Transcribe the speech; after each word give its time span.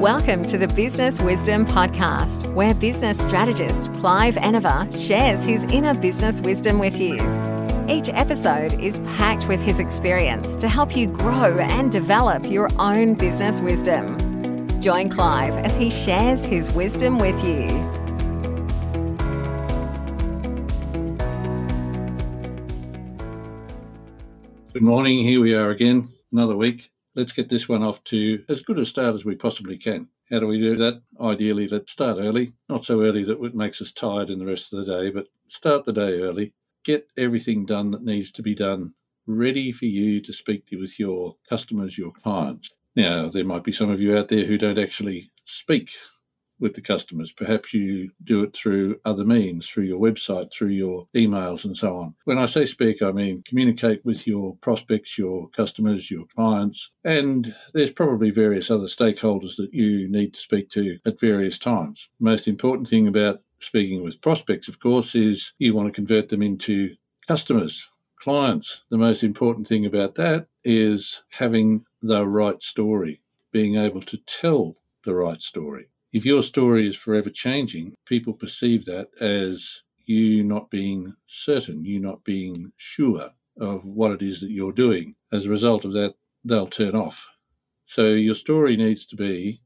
Welcome 0.00 0.44
to 0.48 0.58
the 0.58 0.68
Business 0.68 1.18
Wisdom 1.22 1.64
Podcast, 1.64 2.52
where 2.52 2.74
business 2.74 3.16
strategist 3.18 3.94
Clive 3.94 4.36
Enever 4.36 4.86
shares 4.94 5.42
his 5.42 5.64
inner 5.64 5.94
business 5.94 6.38
wisdom 6.42 6.78
with 6.78 7.00
you. 7.00 7.14
Each 7.88 8.10
episode 8.10 8.74
is 8.74 8.98
packed 9.16 9.48
with 9.48 9.58
his 9.58 9.80
experience 9.80 10.54
to 10.56 10.68
help 10.68 10.94
you 10.94 11.06
grow 11.06 11.56
and 11.60 11.90
develop 11.90 12.44
your 12.44 12.68
own 12.78 13.14
business 13.14 13.62
wisdom. 13.62 14.18
Join 14.82 15.08
Clive 15.08 15.54
as 15.54 15.74
he 15.74 15.88
shares 15.88 16.44
his 16.44 16.70
wisdom 16.72 17.18
with 17.18 17.42
you. 17.42 17.68
Good 24.74 24.82
morning. 24.82 25.24
Here 25.24 25.40
we 25.40 25.54
are 25.54 25.70
again, 25.70 26.10
another 26.30 26.54
week 26.54 26.90
let's 27.16 27.32
get 27.32 27.48
this 27.48 27.68
one 27.68 27.82
off 27.82 28.04
to 28.04 28.44
as 28.48 28.62
good 28.62 28.78
a 28.78 28.86
start 28.86 29.14
as 29.14 29.24
we 29.24 29.34
possibly 29.34 29.78
can. 29.78 30.06
How 30.30 30.38
do 30.38 30.46
we 30.46 30.60
do 30.60 30.76
that? 30.76 31.02
Ideally, 31.20 31.66
let's 31.66 31.90
start 31.90 32.18
early, 32.20 32.52
not 32.68 32.84
so 32.84 33.02
early 33.02 33.24
that 33.24 33.42
it 33.42 33.54
makes 33.54 33.80
us 33.80 33.90
tired 33.90 34.30
in 34.30 34.38
the 34.38 34.46
rest 34.46 34.72
of 34.72 34.84
the 34.84 34.98
day, 34.98 35.10
but 35.10 35.26
start 35.48 35.84
the 35.84 35.92
day 35.92 36.20
early. 36.20 36.52
Get 36.84 37.08
everything 37.16 37.64
done 37.64 37.90
that 37.92 38.04
needs 38.04 38.30
to 38.32 38.42
be 38.42 38.54
done, 38.54 38.92
ready 39.26 39.72
for 39.72 39.86
you 39.86 40.20
to 40.20 40.32
speak 40.32 40.66
to 40.66 40.76
with 40.78 40.98
your 41.00 41.36
customers, 41.48 41.96
your 41.96 42.12
clients. 42.12 42.72
Now, 42.94 43.28
there 43.28 43.44
might 43.44 43.64
be 43.64 43.72
some 43.72 43.90
of 43.90 44.00
you 44.00 44.16
out 44.16 44.28
there 44.28 44.44
who 44.44 44.58
don't 44.58 44.78
actually 44.78 45.30
speak 45.44 45.90
with 46.58 46.74
the 46.74 46.80
customers. 46.80 47.32
Perhaps 47.32 47.74
you 47.74 48.10
do 48.24 48.42
it 48.42 48.54
through 48.54 49.00
other 49.04 49.24
means, 49.24 49.68
through 49.68 49.84
your 49.84 50.00
website, 50.00 50.52
through 50.52 50.70
your 50.70 51.06
emails, 51.14 51.64
and 51.64 51.76
so 51.76 51.98
on. 51.98 52.14
When 52.24 52.38
I 52.38 52.46
say 52.46 52.66
speak, 52.66 53.02
I 53.02 53.12
mean 53.12 53.42
communicate 53.46 54.04
with 54.04 54.26
your 54.26 54.56
prospects, 54.56 55.18
your 55.18 55.48
customers, 55.50 56.10
your 56.10 56.24
clients, 56.34 56.90
and 57.04 57.54
there's 57.74 57.90
probably 57.90 58.30
various 58.30 58.70
other 58.70 58.86
stakeholders 58.86 59.56
that 59.56 59.74
you 59.74 60.08
need 60.08 60.34
to 60.34 60.40
speak 60.40 60.70
to 60.70 60.98
at 61.04 61.20
various 61.20 61.58
times. 61.58 62.08
Most 62.20 62.48
important 62.48 62.88
thing 62.88 63.08
about 63.08 63.42
speaking 63.58 64.02
with 64.02 64.20
prospects, 64.20 64.68
of 64.68 64.78
course, 64.78 65.14
is 65.14 65.52
you 65.58 65.74
want 65.74 65.88
to 65.88 65.92
convert 65.92 66.28
them 66.28 66.42
into 66.42 66.94
customers, 67.26 67.88
clients. 68.16 68.84
The 68.90 68.98
most 68.98 69.22
important 69.22 69.66
thing 69.66 69.86
about 69.86 70.14
that 70.16 70.46
is 70.64 71.22
having 71.30 71.84
the 72.02 72.26
right 72.26 72.62
story, 72.62 73.20
being 73.52 73.76
able 73.76 74.02
to 74.02 74.18
tell 74.18 74.76
the 75.04 75.14
right 75.14 75.42
story. 75.42 75.88
If 76.12 76.24
your 76.24 76.42
story 76.42 76.88
is 76.88 76.96
forever 76.96 77.30
changing, 77.30 77.94
people 78.06 78.32
perceive 78.32 78.84
that 78.86 79.08
as 79.20 79.82
you 80.04 80.44
not 80.44 80.70
being 80.70 81.14
certain, 81.26 81.84
you 81.84 81.98
not 81.98 82.24
being 82.24 82.72
sure 82.76 83.30
of 83.58 83.84
what 83.84 84.12
it 84.12 84.22
is 84.22 84.40
that 84.40 84.50
you're 84.50 84.72
doing. 84.72 85.14
As 85.32 85.46
a 85.46 85.50
result 85.50 85.84
of 85.84 85.92
that, 85.92 86.14
they'll 86.44 86.68
turn 86.68 86.94
off. 86.94 87.26
So 87.86 88.06
your 88.06 88.34
story 88.34 88.76
needs 88.76 89.06
to 89.06 89.16
be 89.16 89.60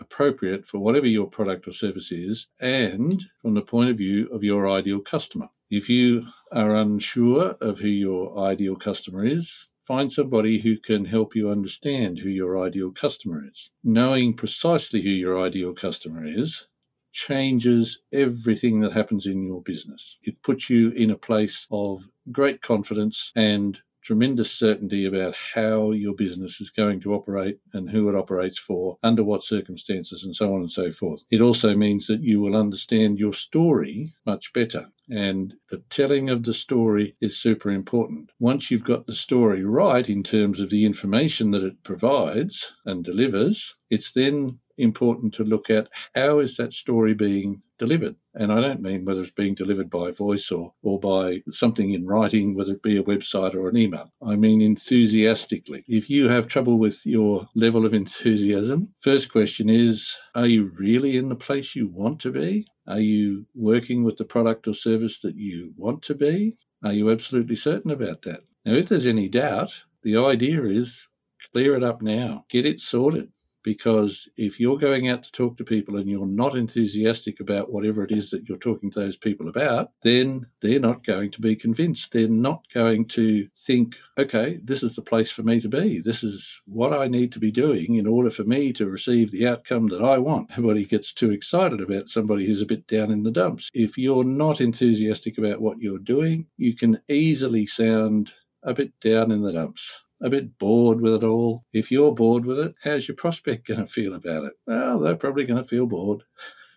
appropriate 0.00 0.66
for 0.66 0.78
whatever 0.78 1.06
your 1.06 1.28
product 1.28 1.66
or 1.68 1.72
service 1.72 2.12
is 2.12 2.46
and 2.60 3.22
from 3.40 3.54
the 3.54 3.62
point 3.62 3.90
of 3.90 3.96
view 3.96 4.28
of 4.32 4.44
your 4.44 4.68
ideal 4.68 5.00
customer. 5.00 5.48
If 5.70 5.88
you 5.88 6.26
are 6.52 6.76
unsure 6.76 7.56
of 7.60 7.78
who 7.78 7.88
your 7.88 8.38
ideal 8.38 8.76
customer 8.76 9.24
is, 9.24 9.68
Find 9.86 10.12
somebody 10.12 10.58
who 10.58 10.78
can 10.78 11.04
help 11.04 11.36
you 11.36 11.48
understand 11.48 12.18
who 12.18 12.28
your 12.28 12.60
ideal 12.66 12.90
customer 12.90 13.46
is. 13.48 13.70
Knowing 13.84 14.34
precisely 14.34 15.00
who 15.00 15.10
your 15.10 15.40
ideal 15.40 15.74
customer 15.74 16.26
is 16.26 16.66
changes 17.12 18.00
everything 18.12 18.80
that 18.80 18.90
happens 18.90 19.26
in 19.26 19.46
your 19.46 19.62
business. 19.62 20.18
It 20.24 20.42
puts 20.42 20.68
you 20.68 20.90
in 20.90 21.12
a 21.12 21.16
place 21.16 21.68
of 21.70 22.08
great 22.32 22.62
confidence 22.62 23.30
and 23.36 23.78
tremendous 24.02 24.50
certainty 24.50 25.04
about 25.04 25.36
how 25.36 25.92
your 25.92 26.14
business 26.14 26.60
is 26.60 26.70
going 26.70 27.00
to 27.00 27.14
operate 27.14 27.60
and 27.72 27.88
who 27.88 28.08
it 28.08 28.16
operates 28.16 28.58
for, 28.58 28.98
under 29.04 29.22
what 29.22 29.44
circumstances, 29.44 30.24
and 30.24 30.34
so 30.34 30.52
on 30.52 30.62
and 30.62 30.70
so 30.70 30.90
forth. 30.90 31.24
It 31.30 31.40
also 31.40 31.76
means 31.76 32.08
that 32.08 32.22
you 32.22 32.40
will 32.40 32.56
understand 32.56 33.20
your 33.20 33.34
story 33.34 34.14
much 34.26 34.52
better. 34.52 34.90
And 35.08 35.54
the 35.70 35.78
telling 35.88 36.30
of 36.30 36.42
the 36.42 36.54
story 36.54 37.14
is 37.20 37.38
super 37.38 37.70
important. 37.70 38.30
Once 38.40 38.70
you've 38.70 38.82
got 38.82 39.06
the 39.06 39.14
story 39.14 39.64
right 39.64 40.08
in 40.08 40.24
terms 40.24 40.58
of 40.58 40.68
the 40.68 40.84
information 40.84 41.52
that 41.52 41.62
it 41.62 41.82
provides 41.84 42.72
and 42.84 43.04
delivers, 43.04 43.76
it's 43.88 44.10
then 44.10 44.58
important 44.78 45.34
to 45.34 45.44
look 45.44 45.70
at 45.70 45.88
how 46.14 46.40
is 46.40 46.56
that 46.56 46.72
story 46.72 47.14
being 47.14 47.62
delivered. 47.78 48.16
And 48.34 48.52
I 48.52 48.60
don't 48.60 48.82
mean 48.82 49.04
whether 49.04 49.22
it's 49.22 49.30
being 49.30 49.54
delivered 49.54 49.90
by 49.90 50.10
voice 50.10 50.50
or, 50.50 50.72
or 50.82 50.98
by 50.98 51.42
something 51.50 51.92
in 51.92 52.06
writing, 52.06 52.54
whether 52.54 52.72
it 52.72 52.82
be 52.82 52.96
a 52.96 53.02
website 53.04 53.54
or 53.54 53.68
an 53.68 53.76
email. 53.76 54.12
I 54.22 54.36
mean 54.36 54.60
enthusiastically. 54.60 55.84
If 55.86 56.10
you 56.10 56.28
have 56.28 56.48
trouble 56.48 56.78
with 56.78 57.04
your 57.06 57.48
level 57.54 57.86
of 57.86 57.94
enthusiasm, 57.94 58.94
first 59.00 59.30
question 59.30 59.70
is 59.70 60.16
Are 60.34 60.46
you 60.46 60.72
really 60.76 61.16
in 61.16 61.28
the 61.28 61.36
place 61.36 61.74
you 61.76 61.88
want 61.88 62.20
to 62.20 62.32
be? 62.32 62.66
Are 62.86 63.00
you 63.00 63.46
working 63.54 64.04
with 64.04 64.16
the 64.16 64.24
product 64.24 64.68
or 64.68 64.74
service 64.74 65.20
that 65.20 65.36
you 65.36 65.72
want 65.76 66.02
to 66.04 66.14
be? 66.14 66.56
Are 66.84 66.92
you 66.92 67.10
absolutely 67.10 67.56
certain 67.56 67.90
about 67.90 68.22
that? 68.22 68.40
Now, 68.64 68.74
if 68.74 68.86
there's 68.86 69.06
any 69.06 69.28
doubt, 69.28 69.72
the 70.02 70.16
idea 70.16 70.62
is 70.64 71.08
clear 71.52 71.74
it 71.74 71.82
up 71.82 72.02
now, 72.02 72.44
get 72.48 72.66
it 72.66 72.80
sorted 72.80 73.30
because 73.66 74.28
if 74.36 74.60
you're 74.60 74.78
going 74.78 75.08
out 75.08 75.24
to 75.24 75.32
talk 75.32 75.56
to 75.56 75.64
people 75.64 75.96
and 75.96 76.08
you're 76.08 76.24
not 76.24 76.56
enthusiastic 76.56 77.40
about 77.40 77.72
whatever 77.72 78.04
it 78.04 78.12
is 78.12 78.30
that 78.30 78.48
you're 78.48 78.58
talking 78.58 78.92
to 78.92 79.00
those 79.00 79.16
people 79.16 79.48
about, 79.48 79.90
then 80.02 80.46
they're 80.62 80.78
not 80.78 81.04
going 81.04 81.32
to 81.32 81.40
be 81.40 81.56
convinced. 81.56 82.12
They're 82.12 82.28
not 82.28 82.62
going 82.72 83.08
to 83.08 83.48
think, 83.56 83.96
okay, 84.16 84.60
this 84.62 84.84
is 84.84 84.94
the 84.94 85.02
place 85.02 85.32
for 85.32 85.42
me 85.42 85.60
to 85.60 85.68
be. 85.68 86.00
This 86.00 86.22
is 86.22 86.62
what 86.66 86.92
I 86.92 87.08
need 87.08 87.32
to 87.32 87.40
be 87.40 87.50
doing 87.50 87.96
in 87.96 88.06
order 88.06 88.30
for 88.30 88.44
me 88.44 88.72
to 88.74 88.86
receive 88.86 89.32
the 89.32 89.48
outcome 89.48 89.88
that 89.88 90.00
I 90.00 90.18
want. 90.18 90.52
Everybody 90.52 90.84
gets 90.84 91.12
too 91.12 91.32
excited 91.32 91.80
about 91.80 92.08
somebody 92.08 92.46
who's 92.46 92.62
a 92.62 92.66
bit 92.66 92.86
down 92.86 93.10
in 93.10 93.24
the 93.24 93.32
dumps. 93.32 93.68
If 93.74 93.98
you're 93.98 94.22
not 94.22 94.60
enthusiastic 94.60 95.38
about 95.38 95.60
what 95.60 95.80
you're 95.80 95.98
doing, 95.98 96.46
you 96.56 96.76
can 96.76 97.00
easily 97.08 97.66
sound 97.66 98.30
a 98.62 98.74
bit 98.74 98.92
down 99.00 99.32
in 99.32 99.42
the 99.42 99.52
dumps 99.52 100.02
a 100.22 100.30
bit 100.30 100.58
bored 100.58 101.00
with 101.00 101.14
it 101.14 101.24
all. 101.24 101.64
If 101.72 101.90
you're 101.90 102.14
bored 102.14 102.46
with 102.46 102.58
it, 102.58 102.74
how's 102.82 103.06
your 103.06 103.16
prospect 103.16 103.66
going 103.66 103.80
to 103.80 103.86
feel 103.86 104.14
about 104.14 104.44
it? 104.44 104.52
Well, 104.66 104.98
they're 104.98 105.16
probably 105.16 105.44
going 105.44 105.62
to 105.62 105.68
feel 105.68 105.86
bored. 105.86 106.22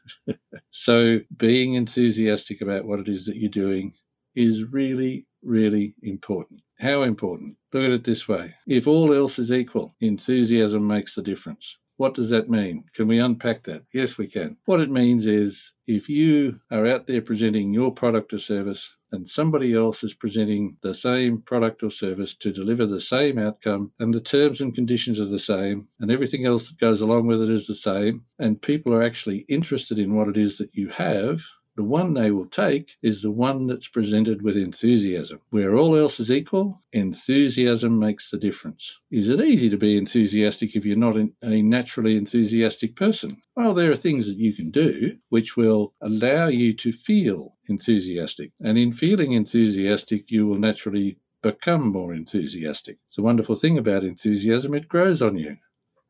so, 0.71 1.19
being 1.37 1.75
enthusiastic 1.75 2.61
about 2.61 2.85
what 2.85 2.99
it 2.99 3.07
is 3.07 3.25
that 3.25 3.37
you're 3.37 3.49
doing 3.49 3.93
is 4.35 4.63
really, 4.63 5.25
really 5.43 5.95
important. 6.01 6.61
How 6.79 7.03
important? 7.03 7.57
Look 7.73 7.83
at 7.83 7.91
it 7.91 8.03
this 8.03 8.27
way 8.27 8.55
if 8.67 8.87
all 8.87 9.13
else 9.13 9.39
is 9.39 9.51
equal, 9.51 9.95
enthusiasm 10.01 10.87
makes 10.87 11.15
the 11.15 11.21
difference. 11.21 11.77
What 11.99 12.13
does 12.13 12.29
that 12.29 12.49
mean? 12.49 12.85
Can 12.93 13.09
we 13.09 13.19
unpack 13.19 13.65
that? 13.65 13.83
Yes, 13.91 14.17
we 14.17 14.27
can. 14.27 14.55
What 14.63 14.79
it 14.79 14.89
means 14.89 15.27
is 15.27 15.73
if 15.85 16.07
you 16.07 16.61
are 16.71 16.87
out 16.87 17.07
there 17.07 17.21
presenting 17.21 17.73
your 17.73 17.93
product 17.93 18.31
or 18.31 18.39
service 18.39 18.95
and 19.11 19.27
somebody 19.27 19.73
else 19.73 20.01
is 20.05 20.13
presenting 20.13 20.77
the 20.81 20.93
same 20.93 21.41
product 21.41 21.83
or 21.83 21.91
service 21.91 22.35
to 22.35 22.53
deliver 22.53 22.85
the 22.85 23.01
same 23.01 23.37
outcome 23.37 23.91
and 23.99 24.13
the 24.13 24.21
terms 24.21 24.61
and 24.61 24.73
conditions 24.73 25.19
are 25.19 25.25
the 25.25 25.37
same 25.37 25.89
and 25.99 26.09
everything 26.09 26.45
else 26.45 26.69
that 26.69 26.79
goes 26.79 27.01
along 27.01 27.27
with 27.27 27.41
it 27.41 27.49
is 27.49 27.67
the 27.67 27.75
same 27.75 28.23
and 28.39 28.61
people 28.61 28.93
are 28.93 29.03
actually 29.03 29.39
interested 29.49 29.99
in 29.99 30.15
what 30.15 30.29
it 30.29 30.37
is 30.37 30.59
that 30.59 30.73
you 30.73 30.87
have, 30.87 31.41
the 31.79 31.85
one 31.85 32.13
they 32.13 32.29
will 32.29 32.45
take 32.45 32.97
is 33.01 33.21
the 33.21 33.31
one 33.31 33.65
that's 33.65 33.87
presented 33.87 34.41
with 34.41 34.57
enthusiasm. 34.57 35.39
Where 35.49 35.77
all 35.77 35.95
else 35.95 36.19
is 36.19 36.29
equal, 36.29 36.83
enthusiasm 36.91 37.97
makes 37.97 38.29
the 38.29 38.37
difference. 38.37 38.97
Is 39.09 39.29
it 39.29 39.39
easy 39.39 39.69
to 39.69 39.77
be 39.77 39.97
enthusiastic 39.97 40.75
if 40.75 40.83
you're 40.83 40.97
not 40.97 41.15
a 41.15 41.61
naturally 41.61 42.17
enthusiastic 42.17 42.97
person? 42.97 43.41
Well, 43.55 43.73
there 43.73 43.93
are 43.93 43.95
things 43.95 44.27
that 44.27 44.35
you 44.35 44.51
can 44.51 44.71
do 44.71 45.19
which 45.29 45.55
will 45.55 45.93
allow 46.01 46.49
you 46.49 46.73
to 46.73 46.91
feel 46.91 47.55
enthusiastic. 47.69 48.51
And 48.59 48.77
in 48.77 48.91
feeling 48.91 49.31
enthusiastic, 49.31 50.31
you 50.31 50.47
will 50.47 50.59
naturally 50.59 51.17
become 51.41 51.93
more 51.93 52.13
enthusiastic. 52.13 52.97
It's 53.07 53.19
a 53.19 53.21
wonderful 53.21 53.55
thing 53.55 53.77
about 53.77 54.03
enthusiasm, 54.03 54.73
it 54.73 54.89
grows 54.89 55.21
on 55.21 55.37
you. 55.37 55.55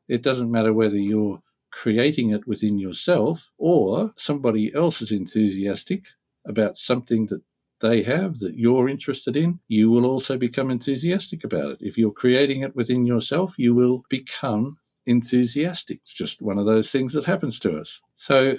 It 0.07 0.23
doesn't 0.23 0.49
matter 0.49 0.73
whether 0.73 0.97
you're 0.97 1.43
creating 1.71 2.31
it 2.31 2.47
within 2.47 2.77
yourself, 2.77 3.51
or 3.57 4.13
somebody 4.17 4.73
else 4.73 5.01
is 5.01 5.11
enthusiastic 5.11 6.05
about 6.45 6.77
something 6.77 7.27
that 7.27 7.41
they 7.81 8.03
have 8.03 8.39
that 8.39 8.57
you're 8.57 8.89
interested 8.89 9.37
in, 9.37 9.59
you 9.67 9.89
will 9.89 10.05
also 10.05 10.37
become 10.37 10.69
enthusiastic 10.69 11.43
about 11.43 11.71
it. 11.71 11.77
If 11.81 11.97
you're 11.97 12.11
creating 12.11 12.63
it 12.63 12.75
within 12.75 13.05
yourself, 13.05 13.55
you 13.57 13.73
will 13.73 14.03
become 14.09 14.77
enthusiastic. 15.05 15.99
It's 16.01 16.13
just 16.13 16.41
one 16.41 16.59
of 16.59 16.65
those 16.65 16.91
things 16.91 17.13
that 17.13 17.25
happens 17.25 17.59
to 17.59 17.77
us. 17.79 18.01
So, 18.15 18.57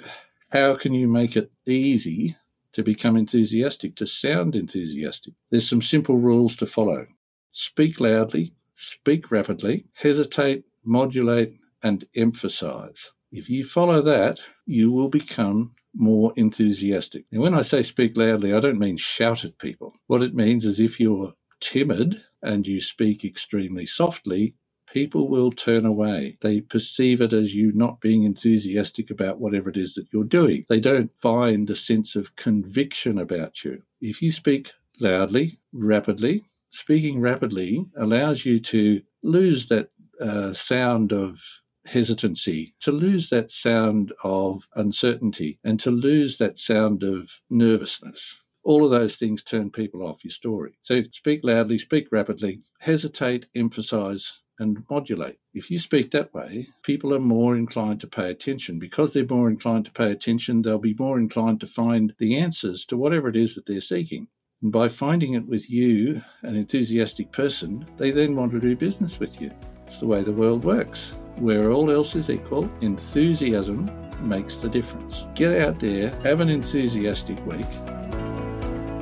how 0.49 0.75
can 0.75 0.93
you 0.93 1.07
make 1.07 1.37
it 1.37 1.51
easy 1.65 2.35
to 2.73 2.83
become 2.83 3.15
enthusiastic, 3.15 3.95
to 3.97 4.05
sound 4.07 4.55
enthusiastic? 4.55 5.33
There's 5.49 5.69
some 5.69 5.81
simple 5.81 6.17
rules 6.17 6.55
to 6.57 6.65
follow. 6.65 7.05
Speak 7.51 7.99
loudly, 7.99 8.53
speak 8.73 9.31
rapidly, 9.31 9.85
hesitate, 9.93 10.63
modulate, 10.83 11.53
and 11.83 12.05
emphasize. 12.15 13.11
If 13.31 13.49
you 13.49 13.63
follow 13.63 14.01
that, 14.01 14.41
you 14.65 14.91
will 14.91 15.09
become 15.09 15.73
more 15.93 16.33
enthusiastic. 16.35 17.25
And 17.31 17.41
when 17.41 17.53
I 17.53 17.61
say 17.61 17.83
speak 17.83 18.15
loudly, 18.15 18.53
I 18.53 18.59
don't 18.59 18.79
mean 18.79 18.97
shout 18.97 19.45
at 19.45 19.57
people. 19.57 19.95
What 20.07 20.21
it 20.21 20.35
means 20.35 20.65
is 20.65 20.79
if 20.79 20.99
you're 20.99 21.33
timid 21.59 22.21
and 22.41 22.67
you 22.67 22.81
speak 22.81 23.23
extremely 23.23 23.85
softly, 23.85 24.55
people 24.91 25.29
will 25.29 25.51
turn 25.51 25.85
away. 25.85 26.37
They 26.41 26.61
perceive 26.61 27.21
it 27.21 27.33
as 27.33 27.53
you 27.53 27.71
not 27.73 28.01
being 28.01 28.23
enthusiastic 28.23 29.09
about 29.09 29.39
whatever 29.39 29.69
it 29.69 29.77
is 29.77 29.93
that 29.95 30.07
you're 30.11 30.23
doing. 30.23 30.65
They 30.67 30.79
don't 30.79 31.11
find 31.13 31.69
a 31.69 31.75
sense 31.75 32.15
of 32.15 32.35
conviction 32.35 33.17
about 33.17 33.63
you. 33.63 33.81
If 34.01 34.21
you 34.21 34.31
speak 34.31 34.71
loudly, 34.99 35.59
rapidly, 35.71 36.43
speaking 36.71 37.19
rapidly 37.19 37.85
allows 37.95 38.45
you 38.45 38.59
to 38.59 39.01
lose 39.23 39.67
that 39.69 39.89
uh, 40.19 40.53
sound 40.53 41.13
of 41.13 41.41
hesitancy, 41.85 42.73
to 42.81 42.91
lose 42.91 43.29
that 43.29 43.49
sound 43.51 44.13
of 44.23 44.67
uncertainty, 44.75 45.59
and 45.63 45.79
to 45.79 45.91
lose 45.91 46.37
that 46.37 46.57
sound 46.57 47.03
of 47.03 47.31
nervousness. 47.49 48.41
All 48.63 48.83
of 48.83 48.91
those 48.91 49.15
things 49.15 49.43
turn 49.43 49.71
people 49.71 50.03
off 50.03 50.23
your 50.23 50.31
story. 50.31 50.77
So 50.83 51.01
speak 51.11 51.43
loudly, 51.43 51.79
speak 51.79 52.11
rapidly, 52.11 52.61
hesitate, 52.79 53.47
emphasize, 53.55 54.39
and 54.59 54.83
modulate. 54.89 55.37
If 55.55 55.71
you 55.71 55.79
speak 55.79 56.11
that 56.11 56.33
way, 56.33 56.67
people 56.83 57.15
are 57.15 57.19
more 57.19 57.57
inclined 57.57 58.01
to 58.01 58.07
pay 58.07 58.29
attention. 58.29 58.77
Because 58.77 59.11
they're 59.11 59.25
more 59.25 59.49
inclined 59.49 59.85
to 59.85 59.91
pay 59.91 60.11
attention, 60.11 60.61
they'll 60.61 60.77
be 60.77 60.95
more 60.99 61.17
inclined 61.17 61.61
to 61.61 61.67
find 61.67 62.13
the 62.19 62.37
answers 62.37 62.85
to 62.85 62.97
whatever 62.97 63.27
it 63.27 63.35
is 63.35 63.55
that 63.55 63.65
they're 63.65 63.81
seeking. 63.81 64.27
And 64.61 64.71
by 64.71 64.89
finding 64.89 65.33
it 65.33 65.47
with 65.47 65.67
you, 65.67 66.21
an 66.43 66.55
enthusiastic 66.55 67.31
person, 67.31 67.87
they 67.97 68.11
then 68.11 68.35
want 68.35 68.51
to 68.51 68.59
do 68.59 68.75
business 68.75 69.19
with 69.19 69.41
you. 69.41 69.51
It's 69.85 69.99
the 69.99 70.07
way 70.07 70.23
the 70.23 70.31
world 70.31 70.63
works. 70.63 71.15
Where 71.37 71.71
all 71.71 71.91
else 71.91 72.15
is 72.15 72.29
equal, 72.29 72.69
enthusiasm 72.81 73.91
makes 74.19 74.57
the 74.57 74.69
difference. 74.69 75.27
Get 75.35 75.61
out 75.61 75.79
there, 75.79 76.09
have 76.23 76.39
an 76.39 76.49
enthusiastic 76.49 77.43
week. 77.45 77.67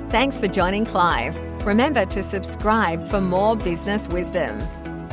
Thanks 0.10 0.40
for 0.40 0.48
joining 0.48 0.86
Clive. 0.86 1.38
Remember 1.66 2.06
to 2.06 2.24
subscribe 2.24 3.08
for 3.10 3.22
more 3.22 3.56
business 3.56 4.08
wisdom. 4.08 4.60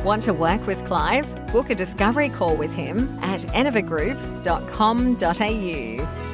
Want 0.03 0.23
to 0.23 0.33
work 0.33 0.65
with 0.65 0.83
Clive? 0.85 1.27
Book 1.51 1.69
a 1.69 1.75
discovery 1.75 2.29
call 2.29 2.55
with 2.55 2.73
him 2.73 3.19
at 3.21 3.41
enovagroup.com.au. 3.41 6.26